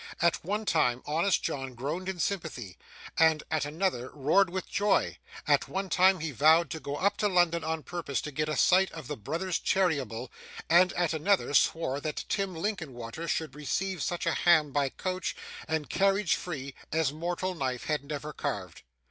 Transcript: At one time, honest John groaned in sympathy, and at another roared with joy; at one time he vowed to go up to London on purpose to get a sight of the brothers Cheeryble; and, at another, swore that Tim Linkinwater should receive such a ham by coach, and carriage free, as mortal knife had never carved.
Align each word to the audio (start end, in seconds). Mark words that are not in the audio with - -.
At 0.19 0.43
one 0.43 0.65
time, 0.65 1.03
honest 1.05 1.43
John 1.43 1.75
groaned 1.75 2.09
in 2.09 2.17
sympathy, 2.17 2.75
and 3.19 3.43
at 3.51 3.65
another 3.65 4.09
roared 4.11 4.49
with 4.49 4.67
joy; 4.67 5.19
at 5.47 5.67
one 5.67 5.89
time 5.89 6.21
he 6.21 6.31
vowed 6.31 6.71
to 6.71 6.79
go 6.79 6.95
up 6.95 7.17
to 7.17 7.27
London 7.27 7.63
on 7.63 7.83
purpose 7.83 8.19
to 8.21 8.31
get 8.31 8.49
a 8.49 8.57
sight 8.57 8.91
of 8.93 9.05
the 9.05 9.15
brothers 9.15 9.59
Cheeryble; 9.59 10.31
and, 10.67 10.91
at 10.93 11.13
another, 11.13 11.53
swore 11.53 12.01
that 12.01 12.25
Tim 12.29 12.55
Linkinwater 12.55 13.27
should 13.27 13.53
receive 13.53 14.01
such 14.01 14.25
a 14.25 14.33
ham 14.33 14.71
by 14.71 14.89
coach, 14.89 15.35
and 15.67 15.87
carriage 15.87 16.33
free, 16.33 16.73
as 16.91 17.13
mortal 17.13 17.53
knife 17.53 17.83
had 17.85 18.03
never 18.03 18.33
carved. 18.33 18.81